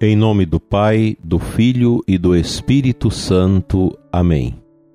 Em 0.00 0.14
nome 0.14 0.46
do 0.46 0.60
Pai, 0.60 1.16
do 1.24 1.40
Filho 1.40 2.04
e 2.06 2.16
do 2.16 2.36
Espírito 2.36 3.10
Santo. 3.10 3.98
Amém. 4.12 4.54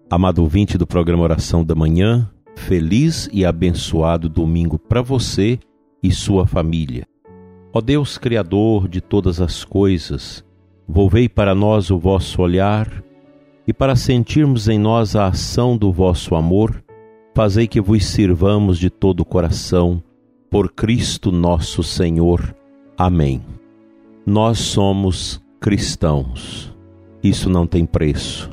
Amado 0.09 0.39
ouvinte 0.39 0.77
do 0.77 0.87
programa 0.87 1.23
Oração 1.23 1.61
da 1.61 1.75
Manhã, 1.75 2.31
feliz 2.55 3.29
e 3.33 3.45
abençoado 3.45 4.29
domingo 4.29 4.79
para 4.79 5.01
você 5.01 5.59
e 6.01 6.09
sua 6.09 6.47
família. 6.47 7.05
Ó 7.73 7.81
Deus 7.81 8.17
Criador 8.17 8.87
de 8.87 9.01
todas 9.01 9.41
as 9.41 9.65
coisas, 9.65 10.41
volvei 10.87 11.27
para 11.27 11.53
nós 11.53 11.91
o 11.91 11.99
vosso 11.99 12.41
olhar 12.41 13.03
e 13.67 13.73
para 13.73 13.97
sentirmos 13.97 14.69
em 14.69 14.79
nós 14.79 15.17
a 15.17 15.27
ação 15.27 15.75
do 15.75 15.91
vosso 15.91 16.33
amor, 16.33 16.81
fazei 17.35 17.67
que 17.67 17.81
vos 17.81 18.05
sirvamos 18.05 18.79
de 18.79 18.89
todo 18.89 19.19
o 19.19 19.25
coração, 19.25 20.01
por 20.49 20.71
Cristo 20.71 21.29
nosso 21.29 21.83
Senhor. 21.83 22.55
Amém. 22.97 23.41
Nós 24.25 24.57
somos 24.59 25.43
cristãos. 25.59 26.73
Isso 27.21 27.49
não 27.49 27.67
tem 27.67 27.85
preço. 27.85 28.49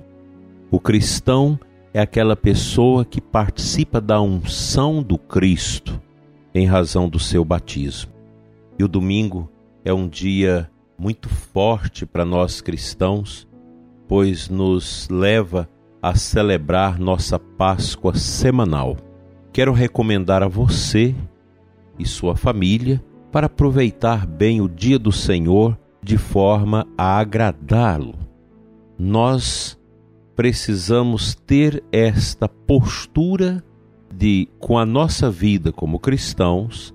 O 0.68 0.80
cristão 0.80 1.56
é 1.94 2.00
aquela 2.00 2.34
pessoa 2.34 3.04
que 3.04 3.20
participa 3.20 4.00
da 4.00 4.20
unção 4.20 5.00
do 5.00 5.16
Cristo 5.16 6.02
em 6.52 6.66
razão 6.66 7.08
do 7.08 7.20
seu 7.20 7.44
batismo. 7.44 8.10
E 8.80 8.82
o 8.82 8.88
domingo 8.88 9.48
é 9.84 9.94
um 9.94 10.08
dia 10.08 10.68
muito 10.98 11.28
forte 11.28 12.04
para 12.04 12.24
nós 12.24 12.60
cristãos, 12.60 13.46
pois 14.08 14.48
nos 14.48 15.08
leva 15.08 15.68
a 16.02 16.16
celebrar 16.16 16.98
nossa 16.98 17.38
Páscoa 17.38 18.16
semanal. 18.16 18.96
Quero 19.52 19.72
recomendar 19.72 20.42
a 20.42 20.48
você 20.48 21.14
e 21.96 22.04
sua 22.04 22.34
família 22.34 23.00
para 23.30 23.46
aproveitar 23.46 24.26
bem 24.26 24.60
o 24.60 24.68
dia 24.68 24.98
do 24.98 25.12
Senhor 25.12 25.78
de 26.02 26.16
forma 26.16 26.86
a 26.96 27.18
agradá-lo. 27.18 28.14
Nós 28.98 29.78
precisamos 30.34 31.34
ter 31.34 31.82
esta 31.92 32.48
postura 32.48 33.62
de, 34.14 34.48
com 34.58 34.78
a 34.78 34.86
nossa 34.86 35.30
vida 35.30 35.72
como 35.72 35.98
cristãos, 35.98 36.94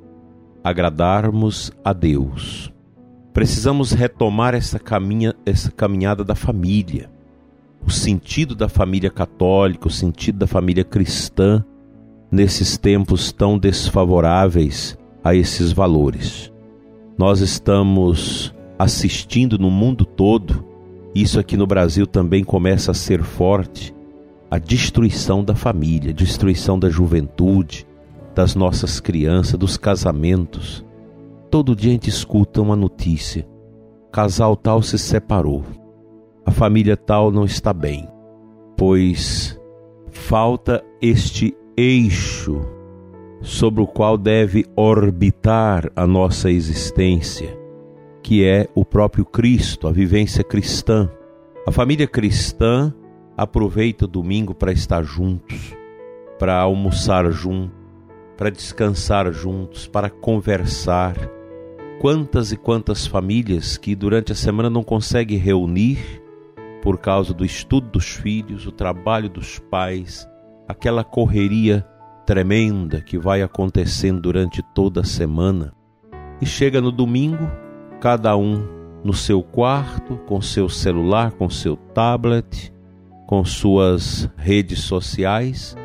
agradarmos 0.63 1.71
a 1.83 1.93
Deus. 1.93 2.71
Precisamos 3.33 3.91
retomar 3.91 4.55
essa, 4.55 4.79
caminha, 4.79 5.33
essa 5.45 5.71
caminhada 5.71 6.23
da 6.23 6.35
família, 6.35 7.09
o 7.85 7.91
sentido 7.91 8.55
da 8.55 8.67
família 8.67 9.09
católica, 9.09 9.87
o 9.87 9.91
sentido 9.91 10.39
da 10.39 10.47
família 10.47 10.83
cristã 10.83 11.63
nesses 12.31 12.77
tempos 12.77 13.31
tão 13.31 13.57
desfavoráveis 13.57 14.97
a 15.25 15.33
esses 15.33 15.71
valores. 15.71 16.53
Nós 17.17 17.39
estamos 17.39 18.53
assistindo 18.77 19.57
no 19.57 19.71
mundo 19.71 20.05
todo, 20.05 20.63
isso 21.15 21.39
aqui 21.39 21.57
no 21.57 21.65
Brasil 21.65 22.05
também 22.05 22.43
começa 22.43 22.91
a 22.91 22.93
ser 22.93 23.23
forte, 23.23 23.95
a 24.51 24.59
destruição 24.59 25.43
da 25.43 25.55
família, 25.55 26.13
destruição 26.13 26.77
da 26.77 26.91
juventude, 26.91 27.87
das 28.35 28.53
nossas 28.53 28.99
crianças, 28.99 29.57
dos 29.57 29.77
casamentos. 29.77 30.85
Todo 31.49 31.75
dia 31.75 31.89
a 31.89 31.93
gente 31.93 32.09
escuta 32.09 32.61
uma 32.61 32.75
notícia: 32.75 33.47
casal 34.11 34.55
tal 34.55 34.83
se 34.83 34.99
separou, 34.99 35.63
a 36.45 36.51
família 36.51 36.95
tal 36.95 37.31
não 37.31 37.45
está 37.45 37.73
bem, 37.73 38.07
pois 38.77 39.59
falta 40.11 40.83
este 41.01 41.55
eixo 41.75 42.74
sobre 43.45 43.79
o 43.79 43.85
qual 43.85 44.17
deve 44.17 44.65
orbitar 44.75 45.91
a 45.95 46.07
nossa 46.07 46.49
existência, 46.49 47.55
que 48.23 48.43
é 48.43 48.67
o 48.73 48.83
próprio 48.83 49.23
Cristo, 49.23 49.87
a 49.87 49.91
vivência 49.91 50.43
cristã. 50.43 51.09
A 51.65 51.71
família 51.71 52.07
cristã 52.07 52.91
aproveita 53.37 54.05
o 54.05 54.07
domingo 54.07 54.55
para 54.55 54.71
estar 54.71 55.03
juntos, 55.03 55.75
para 56.39 56.59
almoçar 56.59 57.31
juntos, 57.31 57.77
para 58.35 58.49
descansar 58.49 59.31
juntos, 59.31 59.87
para 59.87 60.09
conversar. 60.09 61.15
Quantas 62.01 62.51
e 62.51 62.57
quantas 62.57 63.05
famílias 63.05 63.77
que 63.77 63.95
durante 63.95 64.31
a 64.31 64.35
semana 64.35 64.71
não 64.71 64.83
conseguem 64.83 65.37
reunir 65.37 65.99
por 66.81 66.97
causa 66.97 67.31
do 67.31 67.45
estudo 67.45 67.91
dos 67.91 68.07
filhos, 68.07 68.65
o 68.65 68.71
trabalho 68.71 69.29
dos 69.29 69.59
pais, 69.59 70.27
aquela 70.67 71.03
correria 71.03 71.85
tremenda 72.25 73.01
que 73.01 73.17
vai 73.17 73.41
acontecendo 73.41 74.21
durante 74.21 74.61
toda 74.73 75.01
a 75.01 75.05
semana. 75.05 75.73
E 76.41 76.45
chega 76.45 76.81
no 76.81 76.91
domingo, 76.91 77.49
cada 78.01 78.35
um 78.35 78.67
no 79.03 79.13
seu 79.13 79.43
quarto, 79.43 80.17
com 80.25 80.41
seu 80.41 80.67
celular, 80.67 81.31
com 81.31 81.49
seu 81.49 81.75
tablet, 81.75 82.73
com 83.27 83.45
suas 83.45 84.29
redes 84.35 84.79
sociais, 84.79 85.75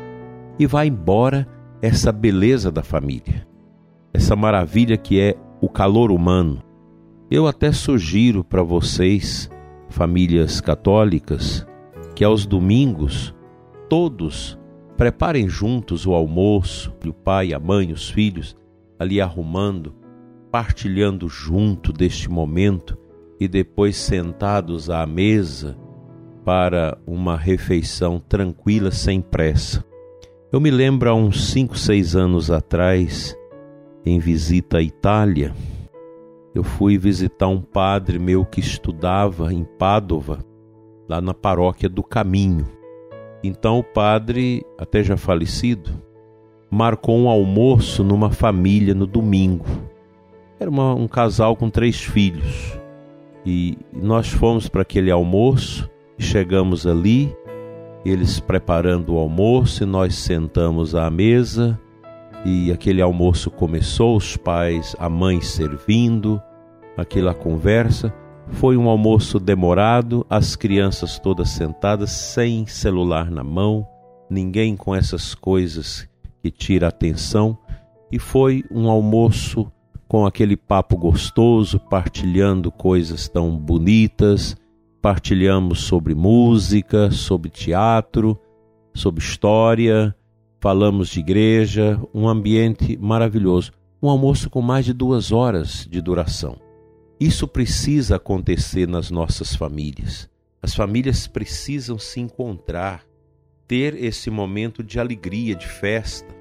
e 0.57 0.65
vai 0.65 0.87
embora 0.87 1.47
essa 1.81 2.11
beleza 2.11 2.71
da 2.71 2.83
família, 2.83 3.47
essa 4.13 4.35
maravilha 4.35 4.97
que 4.97 5.19
é 5.19 5.35
o 5.61 5.69
calor 5.69 6.11
humano. 6.11 6.61
Eu 7.29 7.47
até 7.47 7.71
sugiro 7.71 8.43
para 8.43 8.61
vocês, 8.61 9.49
famílias 9.89 10.59
católicas, 10.59 11.65
que 12.15 12.23
aos 12.23 12.45
domingos 12.45 13.33
todos 13.89 14.59
Preparem 15.01 15.49
juntos 15.49 16.05
o 16.05 16.13
almoço, 16.13 16.93
o 17.03 17.11
pai, 17.11 17.55
a 17.55 17.59
mãe, 17.59 17.91
os 17.91 18.11
filhos, 18.11 18.55
ali 18.99 19.19
arrumando, 19.19 19.95
partilhando 20.51 21.27
junto 21.27 21.91
deste 21.91 22.29
momento 22.29 22.95
e 23.39 23.47
depois 23.47 23.97
sentados 23.97 24.91
à 24.91 25.03
mesa 25.07 25.75
para 26.45 26.99
uma 27.07 27.35
refeição 27.35 28.19
tranquila, 28.19 28.91
sem 28.91 29.21
pressa. 29.21 29.83
Eu 30.51 30.59
me 30.59 30.69
lembro 30.69 31.09
há 31.09 31.15
uns 31.15 31.49
cinco, 31.49 31.75
seis 31.75 32.15
anos 32.15 32.51
atrás, 32.51 33.35
em 34.05 34.19
visita 34.19 34.77
à 34.77 34.83
Itália, 34.83 35.51
eu 36.53 36.63
fui 36.63 36.99
visitar 36.99 37.47
um 37.47 37.59
padre 37.59 38.19
meu 38.19 38.45
que 38.45 38.59
estudava 38.59 39.51
em 39.51 39.63
Pádua, 39.63 40.45
lá 41.09 41.19
na 41.19 41.33
paróquia 41.33 41.89
do 41.89 42.03
Caminho. 42.03 42.80
Então 43.43 43.79
o 43.79 43.83
padre, 43.83 44.63
até 44.77 45.03
já 45.03 45.17
falecido, 45.17 45.91
marcou 46.69 47.17
um 47.17 47.29
almoço 47.29 48.03
numa 48.03 48.31
família 48.31 48.93
no 48.93 49.05
domingo. 49.05 49.65
Era 50.59 50.69
uma, 50.69 50.93
um 50.93 51.07
casal 51.07 51.55
com 51.55 51.69
três 51.69 52.01
filhos. 52.01 52.79
E 53.45 53.77
nós 53.91 54.29
fomos 54.29 54.69
para 54.69 54.83
aquele 54.83 55.09
almoço, 55.09 55.89
chegamos 56.17 56.85
ali, 56.85 57.35
eles 58.05 58.39
preparando 58.39 59.15
o 59.15 59.17
almoço, 59.17 59.83
e 59.83 59.85
nós 59.85 60.15
sentamos 60.15 60.93
à 60.93 61.09
mesa, 61.09 61.79
e 62.45 62.71
aquele 62.71 63.01
almoço 63.01 63.49
começou, 63.49 64.15
os 64.15 64.37
pais, 64.37 64.95
a 64.99 65.09
mãe 65.09 65.41
servindo, 65.41 66.41
aquela 66.95 67.33
conversa. 67.33 68.13
Foi 68.49 68.75
um 68.75 68.89
almoço 68.89 69.39
demorado, 69.39 70.25
as 70.29 70.55
crianças 70.55 71.17
todas 71.19 71.49
sentadas, 71.49 72.11
sem 72.11 72.65
celular 72.65 73.31
na 73.31 73.43
mão, 73.43 73.87
ninguém 74.29 74.75
com 74.75 74.95
essas 74.95 75.33
coisas 75.33 76.07
que 76.41 76.51
tira 76.51 76.87
atenção, 76.87 77.57
e 78.11 78.19
foi 78.19 78.63
um 78.69 78.89
almoço 78.89 79.71
com 80.07 80.25
aquele 80.25 80.57
papo 80.57 80.97
gostoso, 80.97 81.79
partilhando 81.79 82.71
coisas 82.71 83.29
tão 83.29 83.57
bonitas, 83.57 84.57
partilhamos 85.01 85.81
sobre 85.81 86.13
música, 86.13 87.09
sobre 87.09 87.49
teatro, 87.49 88.37
sobre 88.93 89.23
história, 89.23 90.13
falamos 90.59 91.09
de 91.09 91.21
igreja, 91.21 91.99
um 92.13 92.27
ambiente 92.27 92.97
maravilhoso. 92.97 93.71
Um 94.03 94.09
almoço 94.09 94.49
com 94.49 94.61
mais 94.61 94.85
de 94.85 94.93
duas 94.93 95.31
horas 95.31 95.87
de 95.89 96.01
duração. 96.01 96.70
Isso 97.21 97.47
precisa 97.47 98.15
acontecer 98.15 98.87
nas 98.87 99.11
nossas 99.11 99.55
famílias. 99.55 100.27
As 100.59 100.73
famílias 100.73 101.27
precisam 101.27 101.99
se 101.99 102.19
encontrar, 102.19 103.05
ter 103.67 103.93
esse 103.93 104.31
momento 104.31 104.81
de 104.81 104.99
alegria, 104.99 105.53
de 105.53 105.67
festa. 105.67 106.35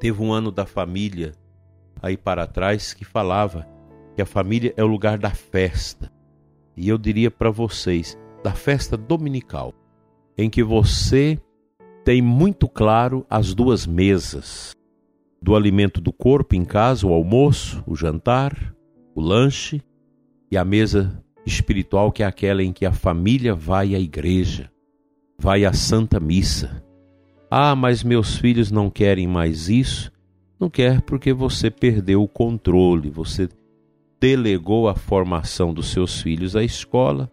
Teve 0.00 0.22
um 0.22 0.32
ano 0.32 0.50
da 0.50 0.64
família 0.64 1.32
aí 2.00 2.16
para 2.16 2.46
trás 2.46 2.94
que 2.94 3.04
falava 3.04 3.68
que 4.14 4.22
a 4.22 4.24
família 4.24 4.72
é 4.74 4.82
o 4.82 4.86
lugar 4.86 5.18
da 5.18 5.28
festa. 5.28 6.10
E 6.74 6.88
eu 6.88 6.96
diria 6.96 7.30
para 7.30 7.50
vocês, 7.50 8.16
da 8.42 8.54
festa 8.54 8.96
dominical, 8.96 9.74
em 10.34 10.48
que 10.48 10.64
você 10.64 11.38
tem 12.06 12.22
muito 12.22 12.70
claro 12.70 13.26
as 13.28 13.52
duas 13.52 13.86
mesas: 13.86 14.74
do 15.42 15.54
alimento 15.54 16.00
do 16.00 16.10
corpo 16.10 16.54
em 16.54 16.64
casa, 16.64 17.06
o 17.06 17.12
almoço, 17.12 17.84
o 17.86 17.94
jantar, 17.94 18.74
o 19.14 19.20
lanche 19.20 19.82
e 20.56 20.58
a 20.58 20.64
mesa 20.64 21.22
espiritual, 21.44 22.10
que 22.10 22.22
é 22.22 22.26
aquela 22.26 22.62
em 22.62 22.72
que 22.72 22.86
a 22.86 22.92
família 22.92 23.54
vai 23.54 23.94
à 23.94 24.00
igreja, 24.00 24.72
vai 25.38 25.66
à 25.66 25.72
Santa 25.74 26.18
Missa. 26.18 26.82
Ah, 27.50 27.76
mas 27.76 28.02
meus 28.02 28.38
filhos 28.38 28.70
não 28.70 28.88
querem 28.88 29.28
mais 29.28 29.68
isso. 29.68 30.10
Não 30.58 30.70
quer 30.70 31.02
porque 31.02 31.30
você 31.34 31.70
perdeu 31.70 32.22
o 32.22 32.28
controle, 32.28 33.10
você 33.10 33.50
delegou 34.18 34.88
a 34.88 34.94
formação 34.94 35.74
dos 35.74 35.88
seus 35.88 36.22
filhos 36.22 36.56
à 36.56 36.64
escola, 36.64 37.30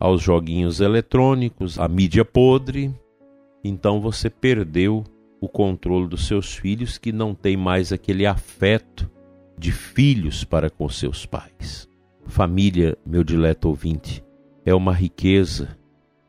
aos 0.00 0.20
joguinhos 0.20 0.80
eletrônicos, 0.80 1.78
à 1.78 1.86
mídia 1.86 2.24
podre. 2.24 2.92
Então 3.62 4.00
você 4.00 4.28
perdeu 4.28 5.04
o 5.40 5.48
controle 5.48 6.08
dos 6.08 6.26
seus 6.26 6.56
filhos 6.56 6.98
que 6.98 7.12
não 7.12 7.36
tem 7.36 7.56
mais 7.56 7.92
aquele 7.92 8.26
afeto 8.26 9.08
de 9.56 9.70
filhos 9.70 10.42
para 10.42 10.68
com 10.68 10.88
seus 10.88 11.24
pais. 11.24 11.88
Família, 12.28 12.96
meu 13.06 13.24
dileto 13.24 13.68
ouvinte, 13.68 14.22
é 14.64 14.74
uma 14.74 14.92
riqueza 14.92 15.76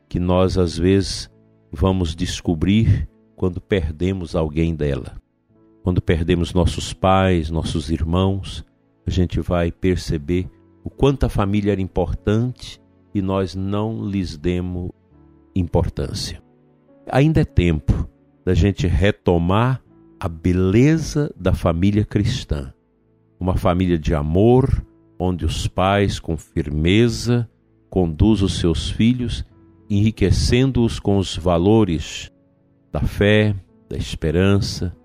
que 0.08 0.18
nós 0.18 0.56
às 0.56 0.76
vezes 0.76 1.30
vamos 1.70 2.16
descobrir 2.16 3.06
quando 3.36 3.60
perdemos 3.60 4.34
alguém 4.34 4.74
dela. 4.74 5.20
Quando 5.82 6.00
perdemos 6.00 6.54
nossos 6.54 6.94
pais, 6.94 7.50
nossos 7.50 7.90
irmãos, 7.90 8.64
a 9.06 9.10
gente 9.10 9.40
vai 9.40 9.70
perceber 9.70 10.48
o 10.82 10.88
quanto 10.88 11.26
a 11.26 11.28
família 11.28 11.72
era 11.72 11.82
importante 11.82 12.80
e 13.14 13.20
nós 13.20 13.54
não 13.54 14.08
lhes 14.08 14.38
demos 14.38 14.90
importância. 15.54 16.42
Ainda 17.12 17.42
é 17.42 17.44
tempo 17.44 18.08
da 18.42 18.54
gente 18.54 18.86
retomar 18.86 19.82
a 20.18 20.28
beleza 20.28 21.32
da 21.38 21.52
família 21.52 22.06
cristã. 22.06 22.72
Uma 23.38 23.56
família 23.56 23.98
de 23.98 24.14
amor, 24.14 24.84
onde 25.20 25.44
os 25.44 25.68
pais, 25.68 26.18
com 26.18 26.36
firmeza, 26.36 27.48
conduzem 27.88 28.46
os 28.46 28.58
seus 28.58 28.90
filhos, 28.90 29.44
enriquecendo-os 29.88 30.98
com 30.98 31.18
os 31.18 31.36
valores 31.36 32.30
da 32.92 33.00
fé, 33.00 33.54
da 33.88 33.96
esperança, 33.96 34.96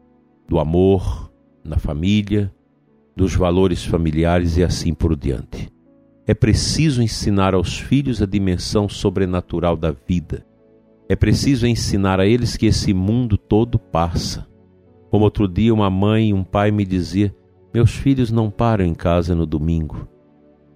do 0.48 0.60
amor 0.60 1.32
na 1.64 1.78
família, 1.78 2.54
dos 3.16 3.36
valores 3.36 3.84
familiares 3.84 4.58
e 4.58 4.64
assim 4.64 4.94
por 4.94 5.16
diante. 5.16 5.72
É 6.26 6.34
preciso 6.34 7.02
ensinar 7.02 7.54
aos 7.54 7.78
filhos 7.78 8.22
a 8.22 8.26
dimensão 8.26 8.88
sobrenatural 8.88 9.76
da 9.76 9.92
vida 9.92 10.46
é 11.08 11.16
preciso 11.16 11.68
ensinar 11.68 12.20
a 12.20 12.26
eles 12.26 12.58
que 12.58 12.66
esse 12.66 12.94
mundo 12.94 13.38
todo 13.38 13.78
passa. 13.78 14.48
Como 15.12 15.24
outro 15.24 15.48
dia 15.48 15.74
uma 15.74 15.90
mãe 15.90 16.30
e 16.30 16.34
um 16.34 16.44
pai 16.44 16.72
me 16.72 16.84
dizia: 16.84 17.34
"Meus 17.76 17.92
filhos 17.92 18.32
não 18.32 18.50
param 18.50 18.86
em 18.86 18.94
casa 18.94 19.36
no 19.36 19.46
domingo. 19.46 20.08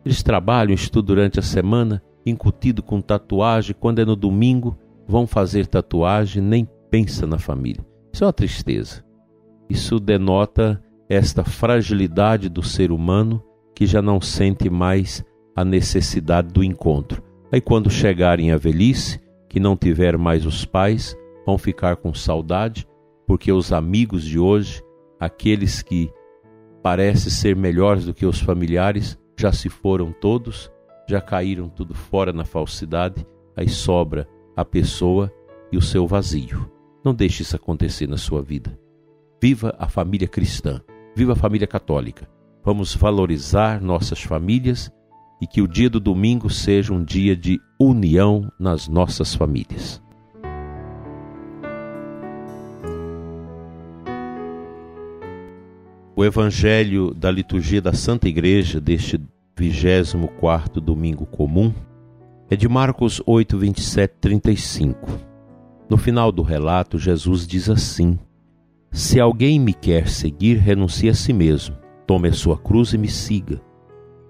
Eles 0.04 0.22
trabalham, 0.22 0.74
estudam 0.74 1.16
durante 1.16 1.40
a 1.40 1.42
semana, 1.42 2.04
incutido 2.26 2.84
com 2.84 3.00
tatuagem, 3.00 3.74
quando 3.80 4.00
é 4.00 4.06
no 4.06 4.18
domingo, 4.18 4.78
vão 5.08 5.26
fazer 5.26 5.66
tatuagem, 5.66 6.44
nem 6.44 6.68
pensa 6.92 7.26
na 7.26 7.40
família. 7.40 7.86
Isso 8.12 8.26
é 8.26 8.28
uma 8.28 8.34
tristeza. 8.34 9.02
Isso 9.70 9.98
denota 9.98 10.84
esta 11.08 11.42
fragilidade 11.46 12.50
do 12.50 12.62
ser 12.62 12.92
humano 12.92 13.42
que 13.74 13.86
já 13.86 14.02
não 14.02 14.20
sente 14.20 14.70
mais 14.70 15.24
a 15.56 15.64
necessidade 15.64 16.50
do 16.50 16.62
encontro. 16.62 17.24
Aí 17.50 17.62
quando 17.62 17.90
chegarem 17.90 18.52
à 18.52 18.58
velhice, 18.58 19.22
que 19.48 19.58
não 19.58 19.78
tiver 19.78 20.18
mais 20.18 20.46
os 20.46 20.66
pais 20.66 21.16
vão 21.46 21.58
ficar 21.58 21.96
com 21.96 22.14
saudade, 22.14 22.86
porque 23.26 23.54
os 23.54 23.72
amigos 23.72 24.26
de 24.26 24.38
hoje, 24.38 24.84
aqueles 25.18 25.82
que 25.82 26.12
parecem 26.82 27.32
ser 27.32 27.56
melhores 27.56 28.06
do 28.06 28.14
que 28.14 28.26
os 28.26 28.40
familiares, 28.40 29.18
já 29.38 29.52
se 29.52 29.70
foram 29.70 30.12
todos, 30.12 30.72
já 31.08 31.22
caíram 31.22 31.70
tudo 31.70 31.94
fora 31.94 32.32
na 32.32 32.46
falsidade, 32.46 33.26
aí 33.56 33.68
sobra 33.68 34.28
a 34.56 34.64
pessoa 34.64 35.32
e 35.72 35.78
o 35.78 35.82
seu 35.82 36.08
vazio. 36.08 36.70
Não 37.04 37.14
deixe 37.14 37.44
isso 37.44 37.56
acontecer 37.56 38.08
na 38.08 38.18
sua 38.18 38.42
vida. 38.42 38.78
Viva 39.42 39.74
a 39.78 39.88
família 39.88 40.28
cristã, 40.28 40.82
viva 41.16 41.34
a 41.34 41.36
família 41.36 41.68
católica. 41.68 42.30
Vamos 42.64 42.94
valorizar 42.94 43.82
nossas 43.82 44.22
famílias 44.22 44.92
e 45.42 45.48
que 45.48 45.62
o 45.62 45.68
dia 45.68 45.90
do 45.90 46.00
domingo 46.00 46.50
seja 46.50 46.94
um 46.94 47.04
dia 47.04 47.36
de 47.36 47.60
união 47.80 48.52
nas 48.60 48.88
nossas 48.88 49.34
famílias. 49.34 50.02
O 56.20 56.26
Evangelho 56.26 57.14
da 57.14 57.32
liturgia 57.32 57.82
da 57.82 57.94
Santa 57.94 58.28
Igreja 58.28 58.82
deste 58.82 59.18
24 59.58 60.82
domingo 60.82 61.26
comum 61.26 61.74
é 62.50 62.58
de 62.58 62.68
Marcos 62.68 63.22
8, 63.26 63.58
27, 63.58 64.16
35. 64.20 65.10
No 65.90 65.96
final 65.96 66.30
do 66.30 66.42
relato, 66.42 67.00
Jesus 67.00 67.48
diz 67.48 67.70
assim: 67.70 68.20
Se 68.92 69.18
alguém 69.18 69.62
me 69.62 69.74
quer 69.74 70.10
seguir, 70.10 70.58
renuncie 70.58 71.08
a 71.08 71.14
si 71.14 71.32
mesmo, 71.32 71.78
tome 72.06 72.28
a 72.28 72.34
sua 72.34 72.58
cruz 72.58 72.92
e 72.92 72.98
me 72.98 73.08
siga. 73.08 73.62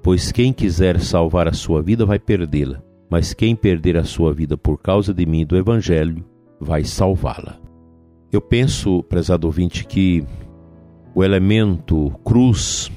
Pois 0.03 0.31
quem 0.31 0.53
quiser 0.53 0.99
salvar 0.99 1.47
a 1.47 1.53
sua 1.53 1.81
vida 1.81 2.05
vai 2.05 2.19
perdê-la, 2.19 2.83
mas 3.09 3.33
quem 3.33 3.55
perder 3.55 3.97
a 3.97 4.03
sua 4.03 4.31
vida 4.31 4.55
por 4.55 4.77
causa 4.77 5.11
de 5.11 5.25
mim 5.25 5.41
e 5.41 5.45
do 5.45 5.57
Evangelho 5.57 6.23
vai 6.61 6.83
salvá-la. 6.83 7.59
Eu 8.31 8.41
penso, 8.41 9.01
prezado 9.01 9.47
ouvinte, 9.47 9.83
que 9.87 10.23
o 11.19 11.23
elemento 11.25 12.17
cruz 12.23 12.89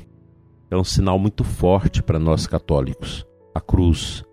é 0.71 0.77
um 0.77 0.85
sinal 0.85 1.19
muito 1.19 1.43
forte 1.43 2.01
para 2.01 2.21
nós 2.21 2.47
católicos. 2.47 3.27
A 3.53 3.61
cruz, 3.61 4.25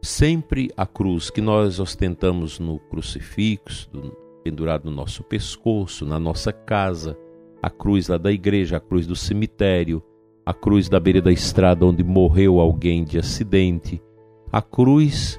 sempre 0.00 0.70
a 0.74 0.86
cruz 0.86 1.28
que 1.28 1.42
nós 1.42 1.78
ostentamos 1.78 2.58
no 2.58 2.78
crucifixo, 2.78 3.90
pendurado 4.42 4.86
no 4.86 4.96
nosso 4.96 5.22
pescoço, 5.22 6.06
na 6.06 6.18
nossa 6.18 6.50
casa, 6.50 7.14
a 7.62 7.68
cruz 7.68 8.08
lá 8.08 8.16
da 8.16 8.32
igreja, 8.32 8.78
a 8.78 8.80
cruz 8.80 9.06
do 9.06 9.14
cemitério, 9.14 10.02
a 10.46 10.54
cruz 10.54 10.88
da 10.88 10.98
beira 10.98 11.20
da 11.20 11.30
estrada 11.30 11.84
onde 11.84 12.02
morreu 12.02 12.58
alguém 12.58 13.04
de 13.04 13.18
acidente. 13.18 14.02
A 14.50 14.62
cruz, 14.62 15.38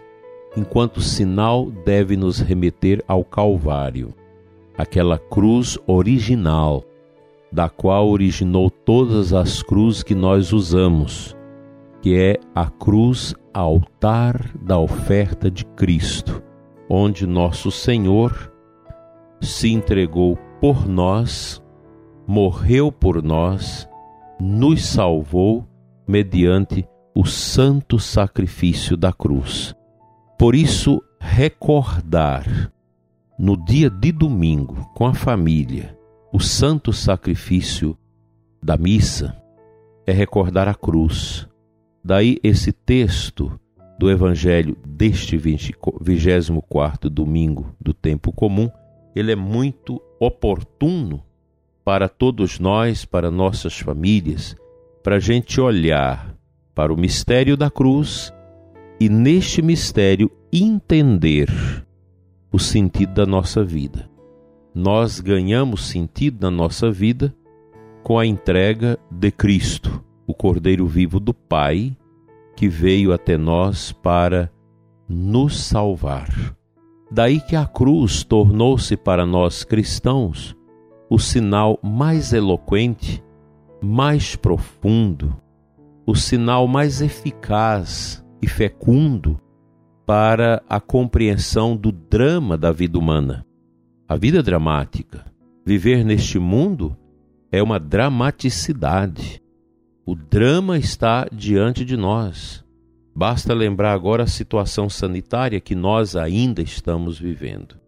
enquanto 0.56 1.02
sinal, 1.02 1.72
deve 1.84 2.16
nos 2.16 2.40
remeter 2.42 3.04
ao 3.08 3.26
Calvário, 3.26 4.14
aquela 4.78 5.18
cruz 5.18 5.80
original, 5.88 6.84
da 7.52 7.70
qual 7.70 8.10
originou 8.10 8.70
todas 8.70 9.34
as 9.34 9.62
cruzes 9.64 10.04
que 10.04 10.16
nós 10.16 10.54
usamos, 10.54 11.36
que 12.02 12.16
é 12.16 12.38
a 12.54 12.70
cruz 12.70 13.34
altar 13.54 14.52
da 14.62 14.78
oferta 14.78 15.50
de 15.50 15.66
Cristo, 15.66 16.44
onde 16.90 17.26
nosso 17.26 17.72
Senhor 17.72 18.52
se 19.42 19.72
entregou 19.72 20.38
por 20.60 20.88
nós, 20.88 21.62
morreu 22.28 22.92
por 22.92 23.24
nós 23.24 23.88
nos 24.40 24.86
salvou 24.86 25.68
mediante 26.08 26.88
o 27.16 27.26
santo 27.26 28.00
sacrifício 28.00 28.96
da 28.96 29.12
cruz. 29.12 29.76
Por 30.38 30.54
isso, 30.54 31.02
recordar 31.20 32.72
no 33.40 33.58
dia 33.66 33.90
de 33.90 34.12
domingo 34.12 34.88
com 34.94 35.08
a 35.08 35.14
família 35.14 35.97
o 36.38 36.40
santo 36.40 36.94
sacrifício 36.94 37.98
da 38.62 38.78
missa 38.78 39.36
é 40.06 40.12
recordar 40.12 40.68
a 40.68 40.76
cruz. 40.76 41.48
Daí 42.06 42.38
esse 42.44 42.72
texto 42.72 43.60
do 43.98 44.08
Evangelho 44.08 44.78
deste 44.88 45.36
24 45.36 47.10
domingo 47.10 47.74
do 47.82 47.92
tempo 47.92 48.32
comum, 48.32 48.70
ele 49.16 49.32
é 49.32 49.36
muito 49.36 50.00
oportuno 50.20 51.24
para 51.84 52.08
todos 52.08 52.60
nós, 52.60 53.04
para 53.04 53.32
nossas 53.32 53.80
famílias, 53.80 54.56
para 55.02 55.16
a 55.16 55.20
gente 55.20 55.60
olhar 55.60 56.36
para 56.76 56.94
o 56.94 57.00
mistério 57.00 57.58
da 57.58 57.72
cruz 57.72 58.32
e, 59.00 59.10
neste 59.10 59.64
mistério, 59.64 60.30
entender 60.54 61.50
o 62.52 62.60
sentido 62.60 63.16
da 63.16 63.26
nossa 63.26 63.64
vida. 63.64 64.08
Nós 64.80 65.20
ganhamos 65.20 65.88
sentido 65.88 66.44
na 66.44 66.52
nossa 66.52 66.92
vida 66.92 67.36
com 68.04 68.20
a 68.20 68.28
entrega 68.28 69.00
de 69.10 69.32
Cristo, 69.32 70.06
o 70.28 70.36
Cordeiro 70.36 70.86
vivo 70.86 71.20
do 71.20 71.34
Pai, 71.34 71.98
que 72.56 72.70
veio 72.70 73.12
até 73.12 73.40
nós 73.40 73.92
para 73.92 74.52
nos 75.10 75.60
salvar. 75.60 76.56
Daí 77.10 77.42
que 77.42 77.56
a 77.56 77.66
cruz 77.66 78.24
tornou-se 78.24 78.96
para 78.96 79.26
nós 79.26 79.64
cristãos 79.64 80.56
o 81.10 81.18
sinal 81.18 81.80
mais 81.82 82.32
eloquente, 82.32 83.24
mais 83.82 84.36
profundo, 84.36 85.36
o 86.06 86.14
sinal 86.14 86.68
mais 86.68 87.02
eficaz 87.02 88.24
e 88.40 88.48
fecundo 88.48 89.42
para 90.06 90.62
a 90.70 90.80
compreensão 90.80 91.76
do 91.76 91.92
drama 91.92 92.56
da 92.56 92.72
vida 92.72 93.00
humana. 93.00 93.47
A 94.08 94.16
vida 94.16 94.42
dramática, 94.42 95.26
viver 95.66 96.04
neste 96.06 96.40
mundo, 96.40 96.96
é 97.52 97.62
uma 97.62 97.80
dramaticidade. 97.80 99.42
O 100.06 100.16
drama 100.16 100.78
está 100.78 101.28
diante 101.32 101.84
de 101.84 101.98
nós. 101.98 102.64
Basta 103.16 103.54
lembrar 103.54 103.94
agora 103.94 104.24
a 104.24 104.28
situação 104.28 104.90
sanitária 104.90 105.60
que 105.60 105.76
nós 105.76 106.16
ainda 106.16 106.62
estamos 106.62 107.20
vivendo 107.20 107.88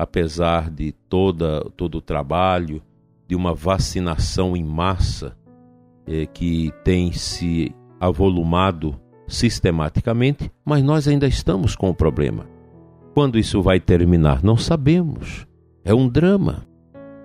apesar 0.00 0.70
de 0.70 0.92
toda, 1.10 1.60
todo 1.76 1.98
o 1.98 2.00
trabalho 2.00 2.82
de 3.28 3.36
uma 3.36 3.54
vacinação 3.54 4.56
em 4.56 4.64
massa 4.64 5.36
eh, 6.06 6.24
que 6.24 6.72
tem 6.82 7.12
se 7.12 7.74
avolumado 8.00 8.98
sistematicamente, 9.28 10.50
mas 10.64 10.82
nós 10.82 11.06
ainda 11.06 11.28
estamos 11.28 11.76
com 11.76 11.90
o 11.90 11.94
problema. 11.94 12.46
Quando 13.12 13.38
isso 13.38 13.60
vai 13.60 13.78
terminar, 13.78 14.42
não 14.42 14.56
sabemos. 14.56 15.46
É 15.84 15.94
um 15.94 16.08
drama. 16.08 16.66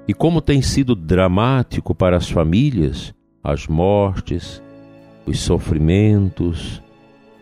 E 0.08 0.14
como 0.14 0.42
tem 0.42 0.62
sido 0.62 0.96
dramático 0.96 1.94
para 1.94 2.16
as 2.16 2.30
famílias, 2.30 3.14
as 3.44 3.68
mortes, 3.68 4.62
os 5.26 5.40
sofrimentos, 5.40 6.82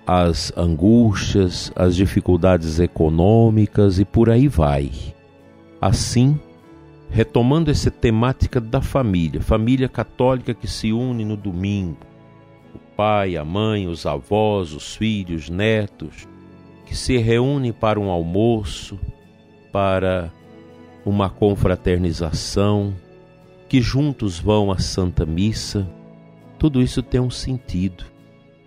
as 0.07 0.51
angústias, 0.57 1.71
as 1.75 1.95
dificuldades 1.95 2.79
econômicas 2.79 3.99
e 3.99 4.05
por 4.05 4.29
aí 4.29 4.47
vai. 4.47 4.91
Assim, 5.79 6.39
retomando 7.09 7.69
essa 7.69 7.91
temática 7.91 8.59
da 8.59 8.81
família, 8.81 9.41
família 9.41 9.87
católica 9.87 10.53
que 10.53 10.67
se 10.67 10.91
une 10.91 11.23
no 11.23 11.37
domingo, 11.37 11.97
o 12.73 12.79
pai, 12.95 13.37
a 13.37 13.45
mãe, 13.45 13.87
os 13.87 14.05
avós, 14.05 14.73
os 14.73 14.95
filhos, 14.95 15.49
netos, 15.49 16.27
que 16.85 16.95
se 16.95 17.17
reúnem 17.17 17.71
para 17.71 17.99
um 17.99 18.09
almoço, 18.09 18.99
para 19.71 20.31
uma 21.05 21.29
confraternização, 21.29 22.93
que 23.67 23.81
juntos 23.81 24.39
vão 24.39 24.71
à 24.71 24.77
Santa 24.77 25.25
Missa, 25.25 25.89
tudo 26.57 26.81
isso 26.81 27.01
tem 27.01 27.19
um 27.19 27.29
sentido, 27.29 28.05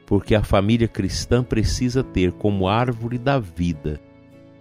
porque 0.05 0.35
a 0.35 0.43
família 0.43 0.89
cristã 0.89 1.43
precisa 1.43 2.03
ter 2.03 2.33
como 2.33 2.69
árvore 2.69 3.19
da 3.19 3.39
vida, 3.39 4.01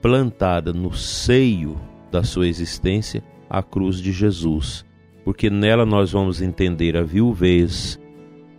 plantada 0.02 0.72
no 0.72 0.94
seio 0.94 1.76
da 2.12 2.24
sua 2.24 2.48
existência, 2.48 3.24
a 3.50 3.62
cruz 3.62 3.98
de 3.98 4.12
Jesus, 4.12 4.86
porque 5.24 5.50
nela 5.50 5.86
nós 5.86 6.12
vamos 6.12 6.42
entender 6.42 6.96
a 6.96 7.04
viuvez, 7.04 8.00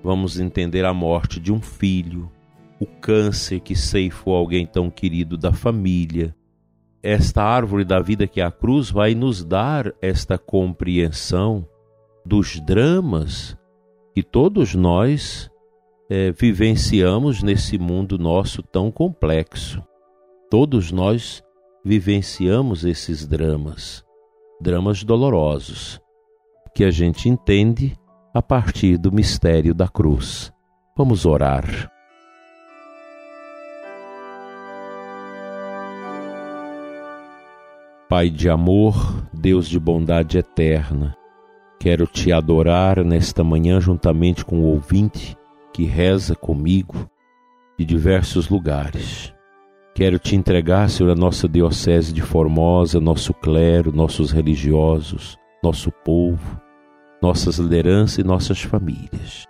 vamos 0.02 0.38
entender 0.38 0.84
a 0.84 0.92
morte 0.92 1.40
de 1.40 1.52
um 1.52 1.60
filho, 1.60 2.30
o 2.78 2.86
câncer 2.86 3.60
que 3.60 3.74
ceifou 3.74 4.34
alguém 4.34 4.66
tão 4.66 4.90
querido 4.90 5.38
da 5.38 5.52
família. 5.52 6.34
Esta 7.08 7.40
árvore 7.44 7.84
da 7.84 8.00
vida 8.00 8.26
que 8.26 8.40
é 8.40 8.44
a 8.44 8.50
cruz 8.50 8.90
vai 8.90 9.14
nos 9.14 9.44
dar 9.44 9.94
esta 10.02 10.36
compreensão 10.36 11.64
dos 12.24 12.58
dramas 12.58 13.56
que 14.12 14.24
todos 14.24 14.74
nós 14.74 15.48
é, 16.10 16.32
vivenciamos 16.32 17.44
nesse 17.44 17.78
mundo 17.78 18.18
nosso 18.18 18.60
tão 18.60 18.90
complexo. 18.90 19.80
Todos 20.50 20.90
nós 20.90 21.44
vivenciamos 21.84 22.84
esses 22.84 23.24
dramas, 23.24 24.04
dramas 24.60 25.04
dolorosos, 25.04 26.00
que 26.74 26.82
a 26.82 26.90
gente 26.90 27.28
entende 27.28 27.96
a 28.34 28.42
partir 28.42 28.98
do 28.98 29.12
mistério 29.12 29.72
da 29.72 29.86
cruz. 29.86 30.52
Vamos 30.96 31.24
orar. 31.24 31.88
Pai 38.08 38.30
de 38.30 38.48
amor, 38.48 39.26
Deus 39.32 39.68
de 39.68 39.80
bondade 39.80 40.38
eterna, 40.38 41.16
quero 41.76 42.06
te 42.06 42.30
adorar 42.30 43.04
nesta 43.04 43.42
manhã 43.42 43.80
juntamente 43.80 44.44
com 44.44 44.60
o 44.60 44.66
ouvinte 44.66 45.36
que 45.72 45.82
reza 45.86 46.36
comigo 46.36 47.10
de 47.76 47.84
diversos 47.84 48.48
lugares. 48.48 49.34
Quero 49.92 50.20
te 50.20 50.36
entregar, 50.36 50.88
Senhor, 50.88 51.10
a 51.10 51.16
nossa 51.16 51.48
Diocese 51.48 52.12
de 52.12 52.22
Formosa, 52.22 53.00
nosso 53.00 53.34
clero, 53.34 53.90
nossos 53.90 54.30
religiosos, 54.30 55.36
nosso 55.60 55.90
povo, 55.90 56.60
nossas 57.20 57.58
lideranças 57.58 58.18
e 58.18 58.22
nossas 58.22 58.62
famílias. 58.62 59.46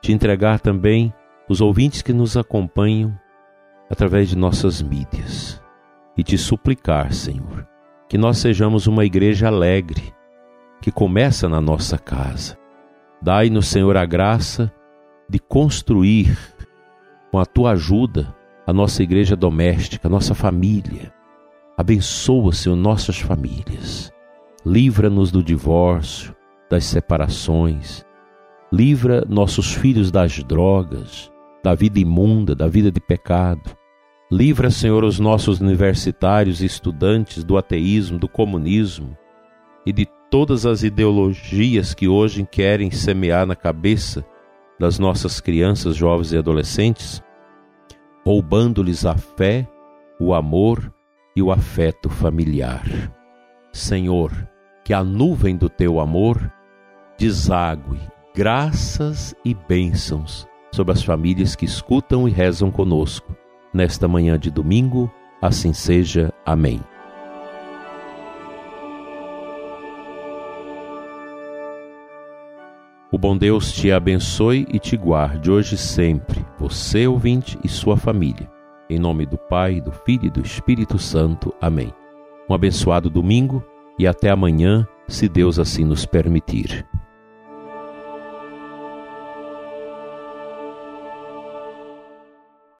Te 0.00 0.12
entregar 0.12 0.60
também 0.60 1.12
os 1.48 1.60
ouvintes 1.60 2.00
que 2.00 2.12
nos 2.12 2.36
acompanham 2.36 3.18
através 3.90 4.28
de 4.28 4.38
nossas 4.38 4.80
mídias. 4.80 5.60
E 6.16 6.22
te 6.22 6.38
suplicar, 6.38 7.12
Senhor, 7.12 7.66
que 8.08 8.16
nós 8.16 8.38
sejamos 8.38 8.86
uma 8.86 9.04
igreja 9.04 9.48
alegre, 9.48 10.14
que 10.80 10.90
começa 10.90 11.48
na 11.48 11.60
nossa 11.60 11.98
casa. 11.98 12.56
Dai-nos, 13.20 13.68
Senhor, 13.68 13.96
a 13.96 14.06
graça 14.06 14.72
de 15.28 15.38
construir, 15.38 16.38
com 17.30 17.38
a 17.38 17.44
tua 17.44 17.72
ajuda, 17.72 18.34
a 18.66 18.72
nossa 18.72 19.02
igreja 19.02 19.36
doméstica, 19.36 20.08
a 20.08 20.10
nossa 20.10 20.34
família. 20.34 21.12
Abençoa, 21.76 22.52
Senhor, 22.52 22.76
nossas 22.76 23.18
famílias. 23.18 24.12
Livra-nos 24.64 25.30
do 25.30 25.42
divórcio, 25.42 26.34
das 26.70 26.84
separações. 26.84 28.04
Livra 28.72 29.24
nossos 29.28 29.72
filhos 29.72 30.10
das 30.10 30.42
drogas, 30.44 31.30
da 31.62 31.74
vida 31.74 31.98
imunda, 31.98 32.54
da 32.54 32.66
vida 32.66 32.90
de 32.90 33.00
pecado. 33.00 33.77
Livra, 34.30 34.70
Senhor, 34.70 35.04
os 35.04 35.18
nossos 35.18 35.58
universitários 35.58 36.60
e 36.60 36.66
estudantes 36.66 37.42
do 37.42 37.56
ateísmo, 37.56 38.18
do 38.18 38.28
comunismo 38.28 39.16
e 39.86 39.92
de 39.92 40.06
todas 40.30 40.66
as 40.66 40.82
ideologias 40.82 41.94
que 41.94 42.06
hoje 42.06 42.44
querem 42.44 42.90
semear 42.90 43.46
na 43.46 43.56
cabeça 43.56 44.22
das 44.78 44.98
nossas 44.98 45.40
crianças, 45.40 45.96
jovens 45.96 46.30
e 46.32 46.36
adolescentes, 46.36 47.22
roubando-lhes 48.22 49.06
a 49.06 49.16
fé, 49.16 49.66
o 50.20 50.34
amor 50.34 50.92
e 51.34 51.40
o 51.40 51.50
afeto 51.50 52.10
familiar. 52.10 52.84
Senhor, 53.72 54.30
que 54.84 54.92
a 54.92 55.02
nuvem 55.02 55.56
do 55.56 55.70
teu 55.70 55.98
amor 55.98 56.52
desague 57.18 57.98
graças 58.34 59.34
e 59.42 59.54
bênçãos 59.54 60.46
sobre 60.70 60.92
as 60.92 61.02
famílias 61.02 61.56
que 61.56 61.64
escutam 61.64 62.28
e 62.28 62.30
rezam 62.30 62.70
conosco 62.70 63.34
nesta 63.78 64.08
manhã 64.08 64.36
de 64.36 64.50
domingo. 64.50 65.08
Assim 65.40 65.72
seja. 65.72 66.34
Amém. 66.44 66.80
O 73.10 73.16
bom 73.16 73.36
Deus 73.36 73.72
te 73.72 73.92
abençoe 73.92 74.66
e 74.68 74.80
te 74.80 74.96
guarde 74.96 75.50
hoje 75.50 75.76
e 75.76 75.78
sempre, 75.78 76.44
você 76.58 77.06
ouvinte 77.06 77.58
e 77.64 77.68
sua 77.68 77.96
família. 77.96 78.50
Em 78.90 78.98
nome 78.98 79.24
do 79.24 79.38
Pai, 79.38 79.80
do 79.80 79.92
Filho 79.92 80.26
e 80.26 80.30
do 80.30 80.40
Espírito 80.40 80.98
Santo. 80.98 81.54
Amém. 81.60 81.94
Um 82.50 82.54
abençoado 82.54 83.08
domingo 83.08 83.64
e 83.98 84.06
até 84.06 84.28
amanhã, 84.28 84.86
se 85.06 85.28
Deus 85.28 85.58
assim 85.58 85.84
nos 85.84 86.04
permitir. 86.04 86.84